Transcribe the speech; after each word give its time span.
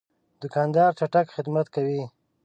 دوکاندار 0.41 0.91
چټک 0.99 1.27
خدمت 1.35 1.67
کوي. 1.75 2.01